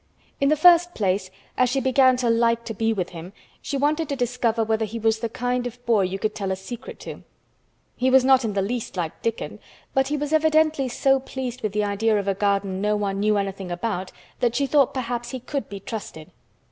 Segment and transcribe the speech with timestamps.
[0.39, 4.09] In the first place, as she began to like to be with him, she wanted
[4.09, 7.21] to discover whether he was the kind of boy you could tell a secret to.
[7.95, 9.59] He was not in the least like Dickon,
[9.93, 13.37] but he was evidently so pleased with the idea of a garden no one knew
[13.37, 16.31] anything about that she thought perhaps he could be trusted.